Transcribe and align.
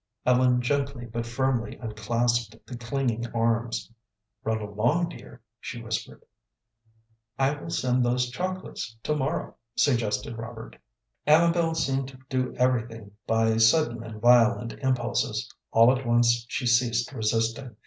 Ellen 0.25 0.61
gently 0.63 1.05
but 1.05 1.27
firmly 1.27 1.77
unclasped 1.77 2.57
the 2.65 2.75
clinging 2.75 3.27
arms. 3.35 3.91
"Run 4.43 4.59
along, 4.59 5.09
dear," 5.09 5.43
she 5.59 5.79
whispered. 5.79 6.23
"I 7.37 7.51
will 7.51 7.69
send 7.69 8.03
those 8.03 8.31
chocolates 8.31 8.97
to 9.03 9.15
morrow," 9.15 9.57
suggested 9.75 10.39
Robert. 10.39 10.75
Amabel 11.27 11.75
seemed 11.75 12.07
to 12.09 12.17
do 12.31 12.55
everything 12.55 13.11
by 13.27 13.57
sudden 13.57 14.03
and 14.03 14.19
violent 14.19 14.73
impulses. 14.81 15.47
All 15.69 15.95
at 15.95 16.03
once 16.03 16.47
she 16.49 16.65
ceased 16.65 17.13
resisting. 17.13 17.75